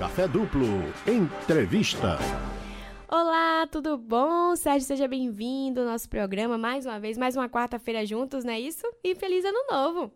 [0.00, 0.64] Café Duplo.
[1.06, 2.16] Entrevista.
[3.06, 4.56] Olá, tudo bom?
[4.56, 8.58] Sérgio, seja bem-vindo ao nosso programa mais uma vez, mais uma quarta-feira juntos, não é
[8.58, 8.80] isso?
[9.04, 10.10] E feliz ano novo!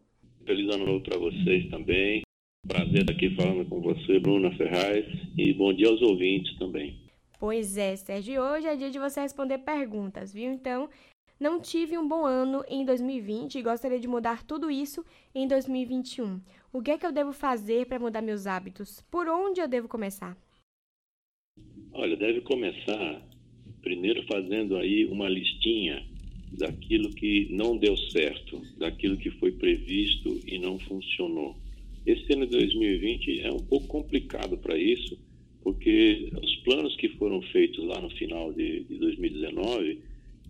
[0.47, 2.23] Feliz ano novo para vocês também.
[2.67, 5.05] Prazer estar aqui falando com você, Bruna Ferraz,
[5.37, 6.99] e bom dia aos ouvintes também.
[7.39, 10.51] Pois é, Sérgio, hoje é dia de você responder perguntas, viu?
[10.51, 10.89] Então,
[11.39, 15.05] não tive um bom ano em 2020 e gostaria de mudar tudo isso
[15.35, 16.41] em 2021.
[16.75, 19.01] O que é que eu devo fazer para mudar meus hábitos?
[19.09, 20.37] Por onde eu devo começar?
[21.93, 23.23] Olha, deve começar
[23.81, 26.05] primeiro fazendo aí uma listinha
[26.51, 31.55] daquilo que não deu certo, daquilo que foi previsto e não funcionou.
[32.05, 35.17] Esse ano de 2020 é um pouco complicado para isso,
[35.63, 40.01] porque os planos que foram feitos lá no final de, de 2019,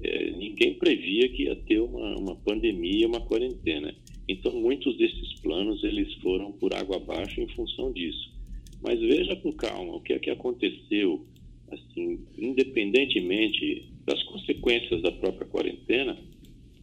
[0.01, 3.95] é, ninguém previa que ia ter uma, uma pandemia, uma quarentena.
[4.29, 8.33] Então, muitos desses planos eles foram por água abaixo em função disso.
[8.83, 11.27] Mas veja com calma o que é que aconteceu
[11.71, 16.17] assim, independentemente das consequências da própria quarentena,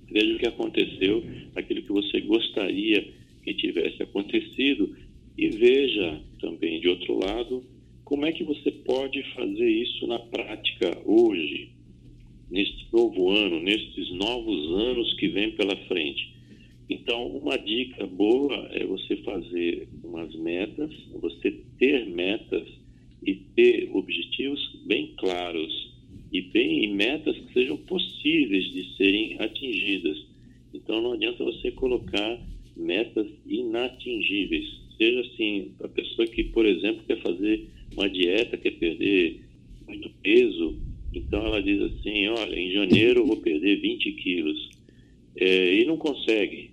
[0.10, 1.24] veja o que aconteceu,
[1.56, 3.14] aquilo que você gostaria
[3.44, 4.96] que tivesse acontecido
[5.38, 7.64] e veja também, de outro lado,
[8.04, 11.70] como é que você pode fazer isso na prática hoje,
[12.50, 16.31] neste novo ano, nestes novos anos que vêm pela frente.
[16.94, 22.68] Então, uma dica boa é você fazer umas metas, você ter metas
[23.26, 25.90] e ter objetivos bem claros
[26.34, 30.18] e bem e metas que sejam possíveis de serem atingidas.
[30.74, 32.38] Então não adianta você colocar
[32.76, 34.66] metas inatingíveis.
[34.98, 39.46] Seja assim, a pessoa que, por exemplo, quer fazer uma dieta, quer perder
[39.88, 40.78] muito peso,
[41.14, 44.70] então ela diz assim, olha, em janeiro eu vou perder 20 quilos.
[45.38, 46.72] É, e não consegue,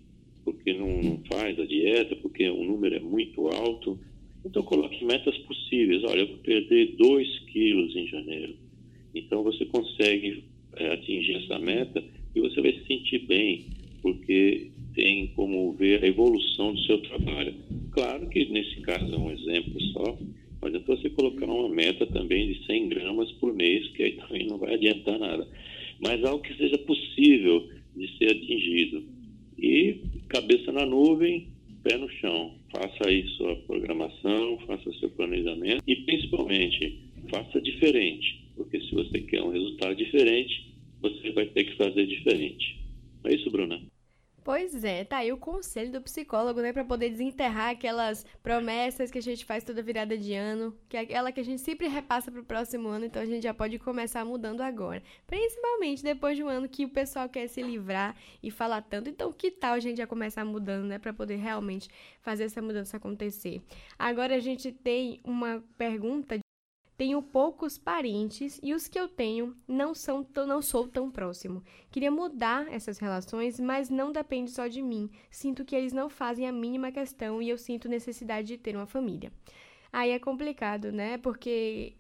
[0.69, 3.99] porque não, não faz a dieta, porque o número é muito alto.
[4.45, 6.03] Então, coloque metas possíveis.
[6.05, 8.55] Olha, eu vou perder 2 quilos em janeiro.
[9.15, 10.45] Então, você consegue
[10.77, 13.67] é, atingir essa meta e você vai se sentir bem,
[14.03, 17.55] porque tem como ver a evolução do seu trabalho.
[17.93, 20.19] Claro que nesse caso é um exemplo só,
[20.61, 24.47] mas então você colocar uma meta também de 100 gramas por mês, que aí também
[24.47, 25.49] não vai adiantar nada.
[26.01, 29.18] Mas algo que seja possível de ser atingido.
[29.59, 31.49] E cabeça na nuvem,
[31.83, 32.55] pé no chão.
[32.71, 36.99] Faça aí sua programação, faça seu planejamento e, principalmente,
[37.31, 38.45] faça diferente.
[38.57, 42.79] Porque se você quer um resultado diferente, você vai ter que fazer diferente.
[43.25, 43.81] É isso, Bruna?
[44.49, 49.19] Pois é, tá aí o conselho do psicólogo, né, para poder desenterrar aquelas promessas que
[49.19, 52.33] a gente faz toda virada de ano, que é aquela que a gente sempre repassa
[52.33, 55.03] pro próximo ano, então a gente já pode começar mudando agora.
[55.27, 59.31] Principalmente depois de um ano que o pessoal quer se livrar e falar tanto, então
[59.31, 61.91] que tal a gente já começar mudando, né, para poder realmente
[62.23, 63.61] fazer essa mudança acontecer.
[63.99, 66.39] Agora a gente tem uma pergunta
[66.99, 71.63] tenho poucos parentes e os que eu tenho não são não sou tão próximo.
[71.93, 75.09] Queria mudar essas relações, mas não depende só de mim.
[75.31, 78.87] Sinto que eles não fazem a mínima questão e eu sinto necessidade de ter uma
[78.87, 79.31] família.
[79.93, 81.19] Aí é complicado, né?
[81.19, 81.95] Porque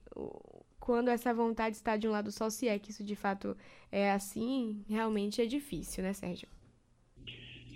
[0.81, 3.57] quando essa vontade está de um lado só, se é que isso de fato
[3.93, 6.49] é assim, realmente é difícil, né, Sérgio?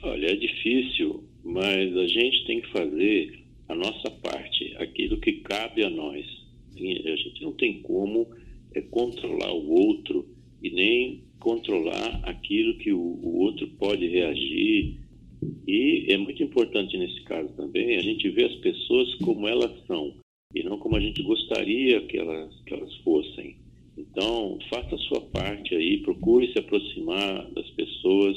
[0.03, 5.85] Olha, é difícil, mas a gente tem que fazer a nossa parte, aquilo que cabe
[5.85, 6.42] a nós
[6.77, 8.29] a gente não tem como
[8.75, 10.27] é, controlar o outro
[10.63, 15.01] e nem controlar aquilo que o, o outro pode reagir.
[15.67, 20.15] E é muito importante nesse caso também a gente ver as pessoas como elas são
[20.55, 23.57] e não como a gente gostaria que elas, que elas fossem.
[23.97, 28.37] Então, faça a sua parte aí, procure se aproximar das pessoas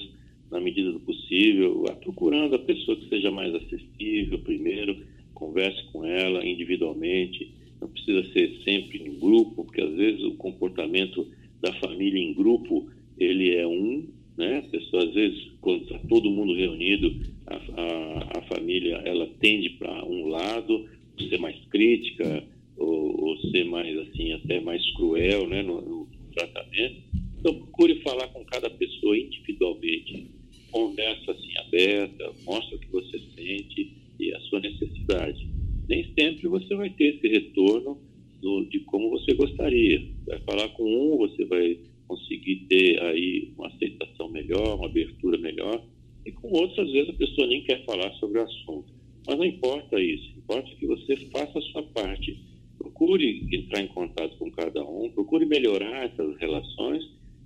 [0.52, 6.46] na medida do possível, procurando a pessoa que seja mais acessível primeiro, converse com ela
[6.46, 7.54] individualmente,
[7.96, 11.26] precisa ser sempre em grupo, porque às vezes o comportamento
[11.62, 14.08] da família em grupo ele é um,
[14.38, 14.60] né?
[14.60, 17.16] A pessoa às vezes quando está todo mundo reunido,
[17.48, 20.88] a, a, a família ela tende para um lado,
[21.30, 22.44] ser mais crítica
[22.78, 25.64] ou, ou, ser mais assim até mais cruel, né?
[25.64, 27.02] No, no tratamento.
[27.40, 30.28] Então procure falar com cada pessoa individualmente,
[30.72, 35.56] conversa assim aberta, mostra que você sente e a sua necessidade
[35.88, 36.04] nem
[36.48, 38.00] você vai ter esse retorno
[38.42, 40.04] do, de como você gostaria.
[40.26, 45.84] Vai falar com um, você vai conseguir ter aí uma aceitação melhor, uma abertura melhor,
[46.26, 48.94] e com outros, às vezes, a pessoa nem quer falar sobre o assunto.
[49.28, 52.40] Mas não importa isso, importa que você faça a sua parte.
[52.78, 57.04] Procure entrar em contato com cada um, procure melhorar essas relações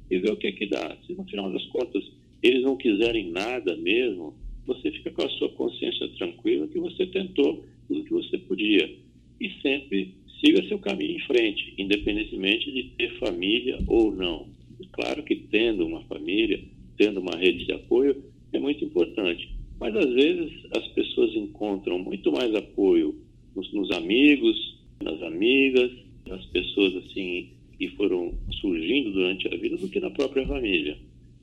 [0.09, 0.97] e ver o que é que dá.
[1.05, 2.03] Se no final das contas
[2.41, 4.33] eles não quiserem nada mesmo,
[4.65, 7.63] você fica com a sua consciência tranquila que você tentou
[8.59, 8.99] podia.
[9.39, 14.47] e sempre siga seu caminho em frente, independentemente de ter família ou não.
[14.91, 16.61] Claro que tendo uma família,
[16.97, 18.21] tendo uma rede de apoio,
[18.51, 19.49] é muito importante.
[19.79, 23.15] Mas às vezes as pessoas encontram muito mais apoio
[23.55, 25.89] nos, nos amigos, nas amigas,
[26.27, 30.97] nas pessoas assim que foram surgindo durante a vida do que na própria família.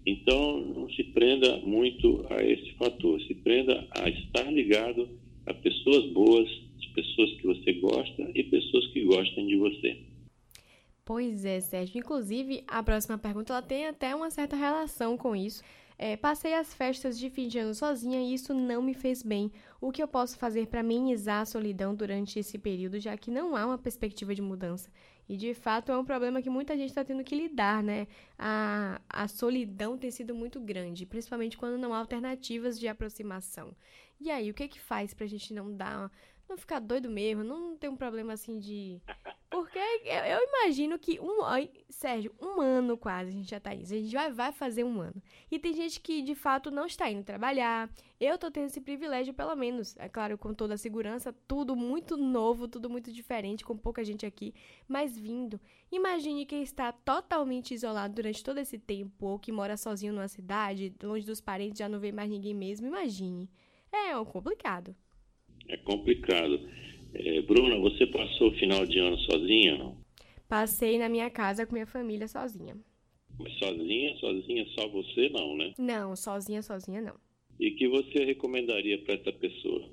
[0.04, 5.08] Então, não se prenda muito a esse fator, se prenda a estar ligado
[5.46, 6.48] a pessoas boas,
[6.96, 9.98] pessoas que você gosta e pessoas que gostam de você.
[11.06, 12.00] Pois é, Sérgio.
[12.00, 15.62] Inclusive, a próxima pergunta ela tem até uma certa relação com isso.
[15.96, 19.52] É, passei as festas de fim de ano sozinha e isso não me fez bem.
[19.80, 23.56] O que eu posso fazer para amenizar a solidão durante esse período, já que não
[23.56, 24.90] há uma perspectiva de mudança?
[25.28, 28.08] E de fato é um problema que muita gente está tendo que lidar, né?
[28.36, 33.72] A, a solidão tem sido muito grande, principalmente quando não há alternativas de aproximação.
[34.20, 36.10] E aí, o que é que faz para a gente não dar
[36.48, 39.00] não ficar doido mesmo, não ter um problema assim de.
[39.50, 41.40] Porque eu, imagino que um.
[41.88, 43.94] Sérgio, um ano quase a gente já tá isso.
[43.94, 45.22] A gente vai, vai fazer um ano.
[45.50, 47.90] E tem gente que de fato não está indo trabalhar.
[48.20, 49.96] Eu tô tendo esse privilégio, pelo menos.
[49.96, 54.26] É claro, com toda a segurança, tudo muito novo, tudo muito diferente, com pouca gente
[54.26, 54.54] aqui,
[54.86, 55.60] mas vindo.
[55.90, 60.94] Imagine quem está totalmente isolado durante todo esse tempo, ou que mora sozinho numa cidade,
[61.02, 62.86] longe dos parentes, já não vê mais ninguém mesmo.
[62.86, 63.48] Imagine.
[63.92, 64.94] É complicado.
[65.68, 66.60] É complicado.
[67.14, 69.96] É, Bruna, você passou o final de ano sozinha, não?
[70.48, 72.76] Passei na minha casa com minha família sozinha.
[73.38, 75.74] Mas sozinha, sozinha, só você não, né?
[75.78, 77.14] Não, sozinha, sozinha não.
[77.58, 79.90] E que você recomendaria para essa pessoa?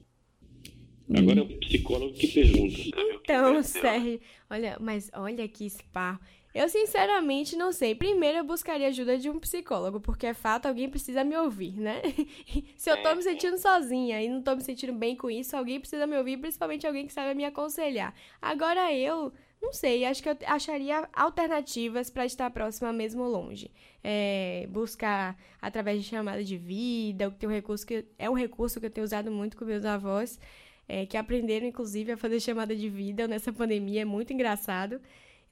[1.14, 1.20] Hum.
[1.20, 2.80] Agora é o psicólogo que pergunta.
[3.22, 4.20] Então, Sérgio,
[4.50, 6.20] olha, mas olha que esparro.
[6.54, 7.96] Eu sinceramente não sei.
[7.96, 12.02] Primeiro eu buscaria ajuda de um psicólogo, porque é fato, alguém precisa me ouvir, né?
[12.78, 15.80] Se eu tô me sentindo sozinha e não tô me sentindo bem com isso, alguém
[15.80, 18.14] precisa me ouvir, principalmente alguém que sabe me aconselhar.
[18.40, 23.72] Agora eu, não sei, acho que eu acharia alternativas para estar próxima mesmo longe.
[24.04, 28.80] É, buscar através de chamada de vida, que tem um recurso que é um recurso
[28.80, 30.40] que eu tenho usado muito com meus avós,
[30.88, 35.00] é, que aprenderam inclusive a fazer chamada de vida nessa pandemia, é muito engraçado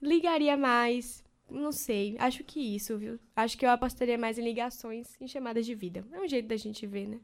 [0.02, 1.24] ligaria mais.
[1.48, 3.18] Não sei, acho que isso, viu?
[3.36, 6.04] Acho que eu apostaria mais em ligações, em chamadas de vida.
[6.12, 7.20] É um jeito da gente ver, né?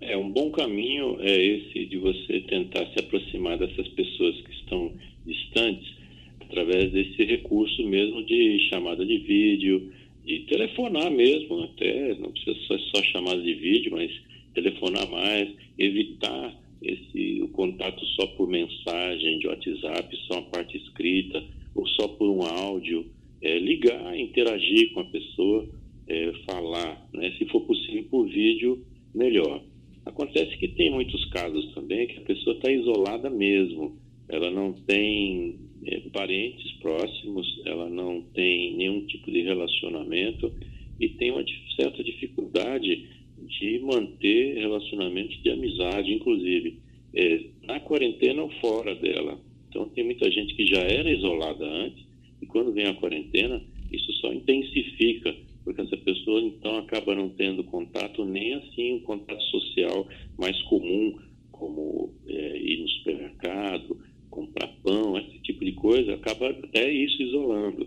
[0.00, 4.94] É, um bom caminho é esse de você tentar se aproximar dessas pessoas que estão
[5.26, 5.94] distantes
[6.40, 9.92] através desse recurso mesmo de chamada de vídeo,
[10.24, 14.10] de telefonar mesmo, até não precisa ser só chamada de vídeo, mas
[14.54, 21.42] telefonar mais, evitar esse o contato só por mensagem de WhatsApp, só a parte escrita,
[21.74, 23.06] ou só por um áudio,
[23.42, 25.68] é, ligar, interagir com a pessoa,
[26.06, 27.34] é, falar, né?
[27.38, 28.84] se for possível por vídeo,
[29.14, 29.62] melhor.
[30.04, 33.98] Acontece que tem muitos casos também que a pessoa está isolada mesmo,
[34.28, 40.52] ela não tem é, parentes próximos, ela não tem nenhum tipo de relacionamento
[40.98, 41.44] e tem uma
[41.76, 43.19] certa dificuldade
[43.58, 46.78] de manter relacionamentos de amizade, inclusive
[47.14, 49.38] é, na quarentena ou fora dela.
[49.68, 52.04] Então, tem muita gente que já era isolada antes,
[52.40, 57.62] e quando vem a quarentena, isso só intensifica, porque essa pessoa então acaba não tendo
[57.64, 60.08] contato, nem assim um contato social
[60.38, 61.18] mais comum,
[61.52, 63.98] como é, ir no supermercado,
[64.30, 67.86] comprar pão, esse tipo de coisa, acaba até isso isolando.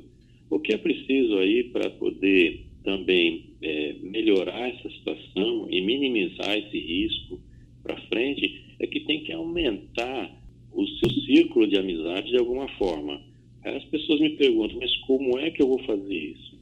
[0.49, 3.52] O que é preciso aí para poder também
[4.13, 7.41] melhorar essa situação e minimizar esse risco
[7.81, 10.31] para frente é que tem que aumentar
[10.71, 13.19] o seu círculo de amizade de alguma forma.
[13.63, 16.53] Aí as pessoas me perguntam, mas como é que eu vou fazer isso?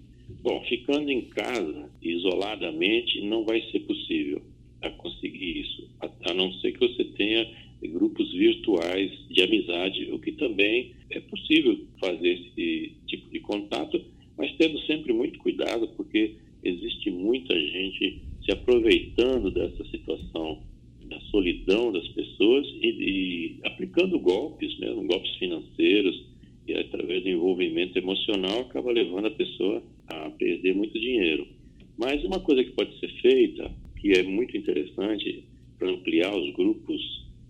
[0.42, 4.42] Bom, ficando em casa, isoladamente, não vai ser possível
[4.82, 7.48] a conseguir isso, a, a não ser que você tenha
[7.84, 14.02] grupos virtuais de amizade, o que também é possível fazer esse tipo de contato,
[14.38, 20.64] mas tendo sempre muito cuidado, porque existe muita gente se aproveitando dessa situação
[21.10, 26.32] da solidão das pessoas e, e aplicando golpes, mesmo golpes financeiros,
[26.68, 31.48] e através do envolvimento emocional acaba levando a pessoa a perder muito dinheiro.
[31.98, 35.44] Mas uma coisa que pode ser feita, que é muito interessante
[35.78, 37.02] para ampliar os grupos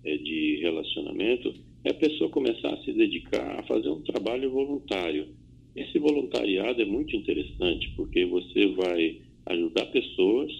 [0.03, 1.53] é, de relacionamento,
[1.83, 5.27] é a pessoa começar a se dedicar a fazer um trabalho voluntário.
[5.75, 10.51] Esse voluntariado é muito interessante porque você vai ajudar pessoas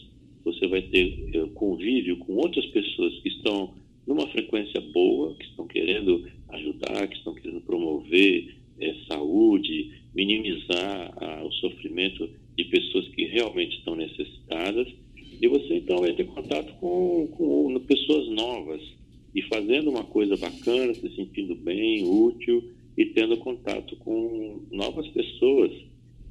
[0.44, 3.74] você vai ter eh, convívio com outras pessoas que estão
[4.08, 11.46] numa frequência boa, que estão querendo ajudar, que estão querendo promover é, saúde, minimizar a,
[11.46, 12.27] o sofrimento
[12.58, 14.88] de pessoas que realmente estão necessitadas.
[15.39, 18.82] E você então vai ter contato com, com pessoas novas
[19.34, 22.63] e fazendo uma coisa bacana se sentindo bem, útil
[22.98, 25.72] e tendo contato com novas pessoas.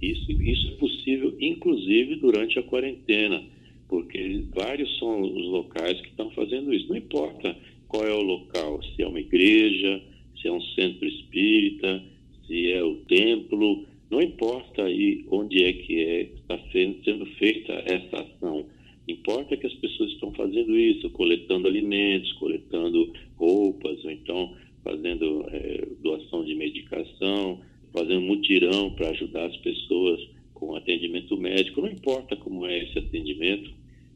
[0.00, 3.42] Isso, isso é possível, inclusive, durante a quarentena,
[3.88, 6.88] porque vários são os locais que estão fazendo isso.
[6.88, 10.02] Não importa qual é o local, se é uma igreja,
[10.40, 12.02] se é um centro espírita,
[12.46, 18.22] se é o templo, não importa aí onde é que é, está sendo feita essa
[18.22, 18.66] ação.
[19.06, 25.86] Importa que as pessoas estão fazendo isso, coletando alimentos, coletando roupas, ou então fazendo é,
[26.02, 27.60] doação de medicação,
[27.92, 30.20] fazendo mutirão para ajudar as pessoas
[30.54, 31.82] com atendimento médico.
[31.82, 33.70] Não importa como é esse atendimento,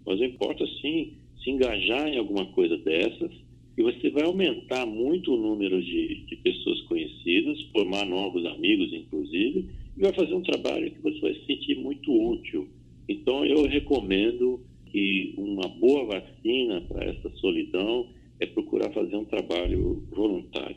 [0.07, 3.31] mas importa sim se engajar em alguma coisa dessas
[3.77, 9.69] e você vai aumentar muito o número de, de pessoas conhecidas, formar novos amigos, inclusive,
[9.97, 12.69] e vai fazer um trabalho que você vai se sentir muito útil.
[13.09, 20.07] Então, eu recomendo que uma boa vacina para essa solidão é procurar fazer um trabalho
[20.13, 20.77] voluntário.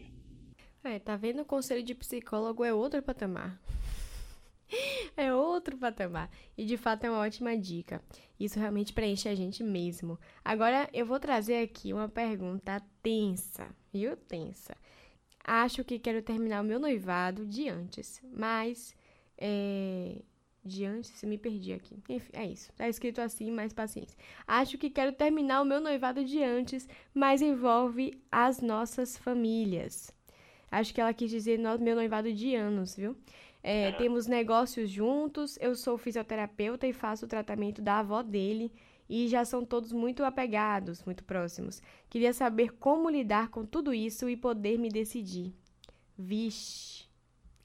[0.84, 1.42] É, tá vendo?
[1.42, 3.58] O conselho de psicólogo é outro patamar.
[5.16, 6.30] é outro patamar.
[6.58, 8.02] E de fato é uma ótima dica.
[8.38, 10.20] Isso realmente preenche a gente mesmo.
[10.44, 14.18] Agora eu vou trazer aqui uma pergunta tensa, viu?
[14.18, 14.76] Tensa.
[15.46, 18.94] Acho que quero terminar o meu noivado de antes, mas.
[19.38, 20.22] É,
[20.62, 22.04] de antes, me perdi aqui.
[22.10, 22.70] Enfim, é isso.
[22.74, 24.18] Tá escrito assim, mais paciência.
[24.46, 30.17] Acho que quero terminar o meu noivado de antes, mas envolve as nossas famílias.
[30.72, 33.16] Acho que ela quis dizer meu noivado de anos, viu?
[33.64, 38.72] É, temos negócios juntos, eu sou fisioterapeuta e faço o tratamento da avó dele
[39.10, 41.82] e já são todos muito apegados, muito próximos.
[42.10, 45.54] Queria saber como lidar com tudo isso e poder me decidir.
[46.18, 47.06] Vixe,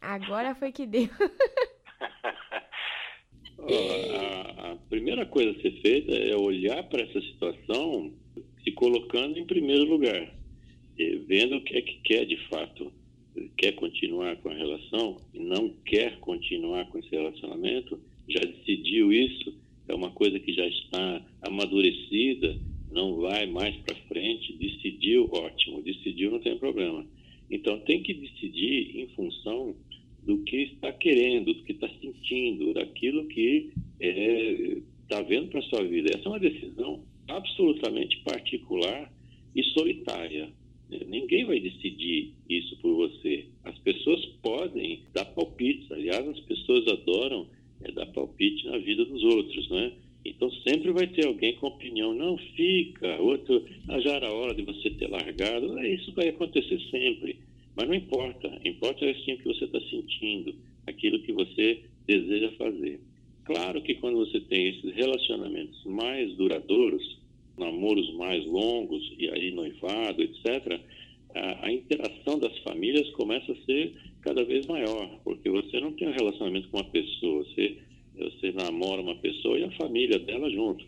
[0.01, 1.09] agora foi que deu.
[3.59, 8.13] a, a primeira coisa a ser feita é olhar para essa situação
[8.63, 10.33] se colocando em primeiro lugar,
[11.27, 12.93] vendo o que é que quer de fato
[13.57, 19.55] quer continuar com a relação não quer continuar com esse relacionamento, já decidiu isso,
[19.89, 22.59] é uma coisa que já está amadurecida,
[22.91, 27.07] não vai mais para frente, decidiu, ótimo, decidiu, não tem problema.
[27.51, 29.75] Então tem que decidir em função
[30.23, 35.83] do que está querendo, do que está sentindo, daquilo que está é, vendo para sua
[35.85, 36.11] vida.
[36.15, 39.13] Essa é uma decisão absolutamente particular
[39.55, 40.51] e solitária.
[41.07, 43.47] Ninguém vai decidir isso por você.
[43.65, 45.91] As pessoas podem dar palpites.
[45.91, 47.47] Aliás, as pessoas adoram
[47.83, 49.93] é, dar palpite na vida dos outros, né?
[50.25, 54.63] Então sempre vai ter alguém com opinião, não fica, outro, ah, já era hora de
[54.63, 55.79] você ter largado.
[55.79, 57.39] É, isso vai acontecer sempre.
[57.77, 58.61] Mas não importa.
[58.65, 60.55] Importa assim o que você está sentindo,
[60.87, 63.01] aquilo que você deseja fazer.
[63.45, 67.19] Claro que quando você tem esses relacionamentos mais duradouros,
[67.65, 70.81] namoros mais longos e aí noivado, etc.,
[71.35, 76.09] a, a, interação das famílias começa a ser cada vez maior, porque você não tem
[76.09, 77.79] um relacionamento com uma pessoa, você,
[78.17, 80.85] você namora uma pessoa e a família dela junto.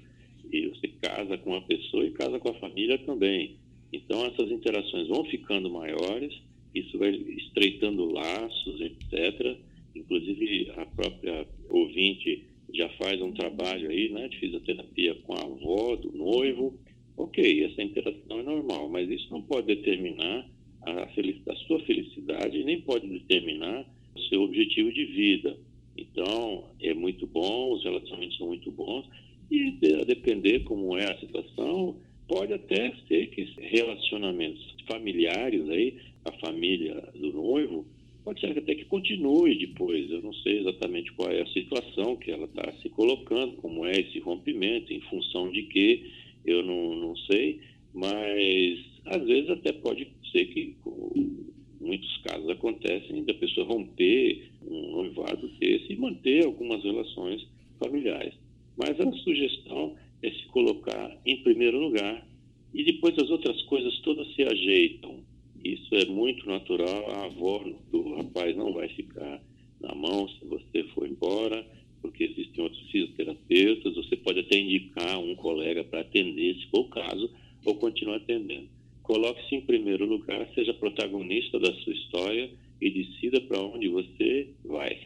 [0.52, 3.56] E você casa com uma pessoa e casa com a família também.
[3.92, 6.34] Então essas interações vão ficando maiores,
[6.74, 9.56] isso vai estreitando laços, etc.
[9.94, 15.96] Inclusive a própria ouvinte já faz um trabalho aí, né, de fisioterapia com a avó
[15.96, 16.78] do noivo,
[17.16, 20.48] ok, essa interação é normal, mas isso não pode determinar
[20.82, 25.56] a, a sua felicidade, nem pode determinar o seu objetivo de vida.
[25.96, 29.08] Então, é muito bom, os relacionamentos são muito bons,
[29.50, 36.32] e a depender como é a situação, pode até ser que relacionamentos familiares aí, a
[36.32, 37.86] família do noivo,
[38.24, 40.10] pode ser até que continue depois.
[40.10, 43.92] Eu não sei exatamente qual é a situação que ela está se colocando, como é
[43.92, 46.10] esse rompimento, em função de que,
[46.44, 47.60] eu não, não sei,
[47.92, 50.74] mas às vezes até pode ser que
[51.80, 57.46] muitos casos acontecem da pessoa romper um noivado desse e manter algumas relações
[57.78, 58.34] familiares.
[58.76, 62.26] Mas a sugestão é se colocar em primeiro lugar
[62.72, 65.13] e depois as outras coisas todas se ajeitam
[65.84, 67.10] isso é muito natural.
[67.10, 69.40] A avó do rapaz não vai ficar
[69.80, 71.64] na mão se você for embora,
[72.00, 73.94] porque existem outros fisioterapeutas.
[73.94, 77.30] Você pode até indicar um colega para atender, se for o caso,
[77.64, 78.68] ou continuar atendendo.
[79.02, 82.50] Coloque-se em primeiro lugar, seja protagonista da sua história
[82.80, 85.04] e decida para onde você vai.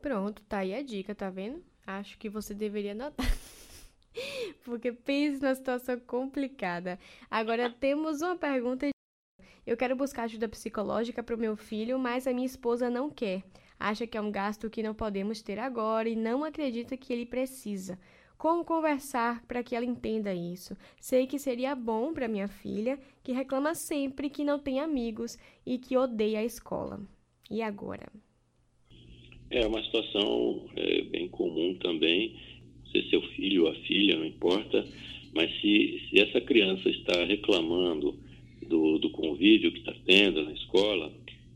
[0.00, 1.62] Pronto, tá aí a dica, tá vendo?
[1.84, 3.26] Acho que você deveria anotar.
[4.64, 6.98] Porque pense na situação complicada.
[7.30, 8.92] Agora temos uma pergunta
[9.66, 13.42] eu quero buscar ajuda psicológica para o meu filho, mas a minha esposa não quer.
[13.78, 17.26] Acha que é um gasto que não podemos ter agora e não acredita que ele
[17.26, 17.98] precisa.
[18.36, 20.76] Como conversar para que ela entenda isso?
[21.00, 25.78] Sei que seria bom para minha filha, que reclama sempre que não tem amigos e
[25.78, 27.00] que odeia a escola.
[27.48, 28.08] E agora?
[29.48, 32.36] É uma situação é, bem comum também.
[32.90, 34.84] Se seu filho ou a filha, não importa.
[35.32, 38.18] Mas se, se essa criança está reclamando
[38.72, 41.12] do, do convívio que está tendo na escola,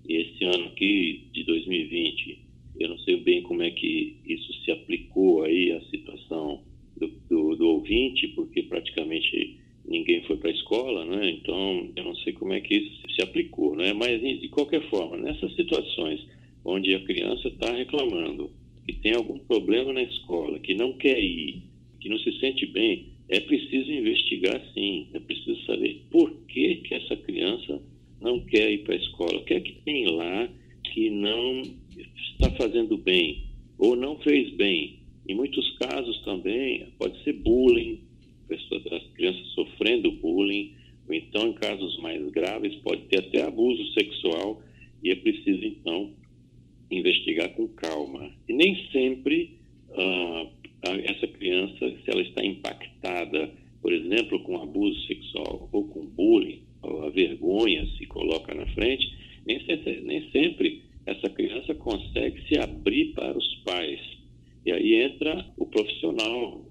[0.06, 2.38] e esse ano aqui de 2020,
[2.78, 6.62] eu não sei bem como é que isso se aplicou aí à situação
[6.94, 9.56] do, do, do ouvinte, porque praticamente
[9.88, 11.30] ninguém foi para a escola, né?
[11.30, 13.94] Então, eu não sei como é que isso se aplicou, né?
[13.94, 16.20] Mas, de qualquer forma, nessas situações
[16.64, 18.50] onde a criança está reclamando
[18.86, 21.62] que tem algum problema na escola, que não quer ir,
[21.98, 26.94] que não se sente bem, é preciso investigar sim, é preciso saber por que, que
[26.94, 27.82] essa criança
[28.20, 30.48] não quer ir para a escola, o que é que tem lá
[30.94, 33.44] que não está fazendo bem
[33.78, 35.00] ou não fez bem.
[35.28, 38.00] Em muitos casos também pode ser bullying,
[38.50, 40.74] as crianças sofrendo bullying,
[41.06, 44.62] ou então em casos mais graves pode ter até abuso sexual
[45.02, 46.14] e é preciso então
[46.90, 48.30] investigar com calma.
[48.48, 49.58] E nem sempre
[49.90, 50.46] ah,
[51.04, 53.50] essa criança, se ela está impactada,
[53.82, 59.12] por exemplo, com abuso sexual ou com bullying, ou a vergonha se coloca na frente,
[59.46, 64.00] nem sempre, nem sempre essa criança consegue se abrir para os pais.
[64.64, 66.64] E aí entra o profissional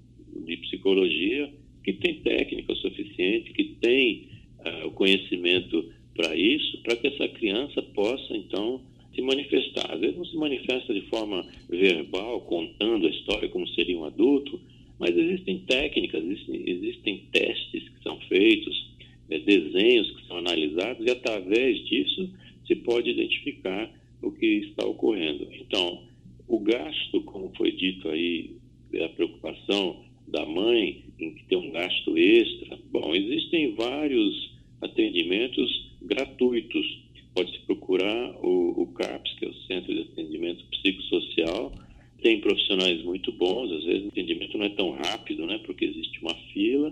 [0.46, 1.52] de psicologia
[1.84, 4.28] que tem técnica suficiente, que tem
[4.60, 8.82] uh, o conhecimento para isso, para que essa criança possa, então,
[9.14, 9.94] se manifestar.
[9.94, 13.10] Às vezes não se manifesta de forma verbal, contando a
[13.50, 14.60] como seria um adulto,
[15.00, 18.94] mas existem técnicas, existem, existem testes que são feitos,
[19.30, 22.30] né, desenhos que são analisados, e através disso
[22.66, 25.48] se pode identificar o que está ocorrendo.
[25.54, 26.04] Então,
[26.48, 28.52] o gasto, como foi dito aí,
[29.04, 37.60] a preocupação da mãe em tem um gasto extra, bom, existem vários atendimentos gratuitos pode-se
[37.66, 41.74] procurar o, o CAPS, que é o Centro de Atendimento Psicossocial.
[42.26, 46.20] Tem profissionais muito bons, às vezes o atendimento não é tão rápido, né, porque existe
[46.24, 46.92] uma fila,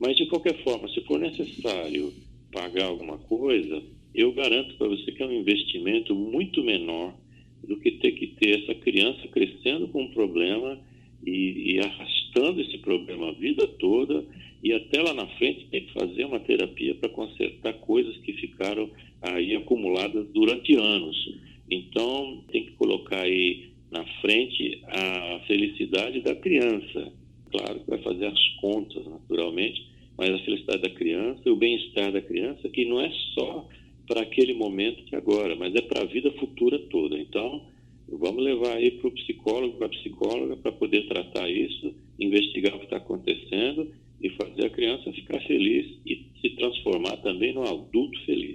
[0.00, 2.10] mas de qualquer forma, se for necessário
[2.50, 3.82] pagar alguma coisa,
[4.14, 7.14] eu garanto para você que é um investimento muito menor
[7.62, 10.80] do que ter que ter essa criança crescendo com um problema
[11.26, 14.24] e, e arrastando esse problema a vida toda
[14.64, 18.90] e até lá na frente tem que fazer uma terapia para consertar coisas que ficaram
[19.20, 21.38] aí acumuladas durante anos.
[21.70, 27.12] Então, tem que colocar aí na frente a felicidade da criança.
[27.50, 29.84] Claro que vai fazer as contas, naturalmente,
[30.16, 33.68] mas a felicidade da criança e o bem-estar da criança, que não é só
[34.06, 37.18] para aquele momento de agora, mas é para a vida futura toda.
[37.18, 37.66] Então,
[38.08, 42.78] vamos levar aí para o psicólogo, para a psicóloga, para poder tratar isso, investigar o
[42.78, 43.88] que está acontecendo
[44.20, 48.49] e fazer a criança ficar feliz e se transformar também num adulto feliz.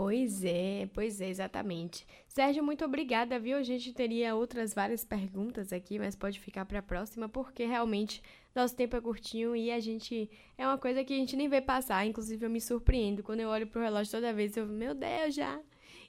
[0.00, 2.06] Pois é, pois é, exatamente.
[2.28, 3.56] Sérgio, muito obrigada, viu?
[3.58, 8.22] A gente teria outras várias perguntas aqui, mas pode ficar para a próxima, porque realmente
[8.54, 10.30] nosso tempo é curtinho e a gente.
[10.56, 12.06] É uma coisa que a gente nem vê passar.
[12.06, 13.24] Inclusive, eu me surpreendo.
[13.24, 15.60] Quando eu olho pro relógio toda vez, eu, meu Deus, já.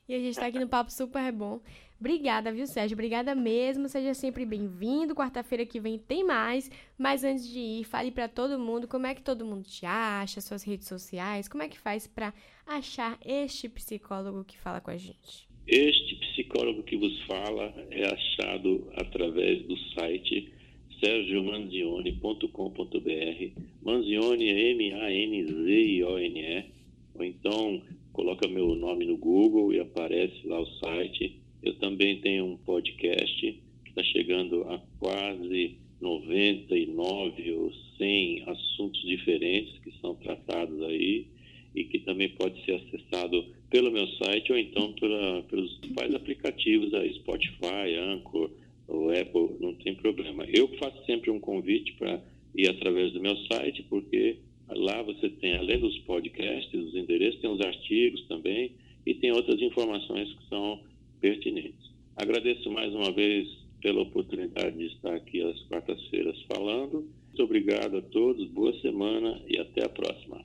[0.10, 1.62] E a gente tá aqui no Papo Super Bom.
[2.00, 2.96] Obrigada, viu, Sérgio?
[2.96, 3.88] Obrigada mesmo.
[3.88, 5.14] Seja sempre bem-vindo.
[5.14, 6.72] Quarta-feira que vem tem mais.
[6.98, 10.42] Mas antes de ir, fale para todo mundo como é que todo mundo te acha,
[10.42, 12.34] suas redes sociais, como é que faz para
[12.66, 15.48] achar este psicólogo que fala com a gente.
[15.68, 20.52] Este psicólogo que vos fala é achado através do site
[21.00, 23.62] sergiomanzione.com.br.
[23.84, 26.66] Manzione é M-A-N-Z-I-O-N-E.
[27.14, 27.80] Ou então
[28.20, 33.42] coloca meu nome no Google e aparece lá o site eu também tenho um podcast
[33.42, 41.28] que está chegando a quase 99 ou 100 assuntos diferentes que são tratados aí
[41.74, 46.94] e que também pode ser acessado pelo meu site ou então pela, pelos principais aplicativos
[46.94, 48.52] aí, Spotify, Anchor,
[48.86, 50.46] o Apple, não tem problema.
[50.54, 52.22] Eu faço sempre um convite para
[52.54, 54.40] ir através do meu site, porque
[54.72, 58.72] lá você tem, além dos podcasts, os endereços, tem os artigos também
[59.06, 60.82] e tem outras informações que são
[61.20, 61.90] pertinentes.
[62.16, 63.48] Agradeço mais uma vez
[63.82, 67.08] pela oportunidade de estar aqui às quartas-feiras falando.
[67.28, 70.44] Muito obrigado a todos, boa semana e até a próxima.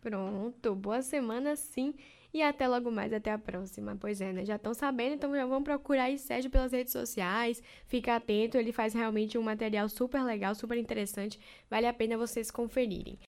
[0.00, 1.94] Pronto, boa semana sim
[2.32, 3.96] e até logo mais, até a próxima.
[4.00, 4.44] Pois é, né?
[4.44, 8.72] Já estão sabendo, então já vão procurar aí Sérgio pelas redes sociais, fica atento, ele
[8.72, 11.38] faz realmente um material super legal, super interessante,
[11.70, 13.16] vale a pena vocês conferirem.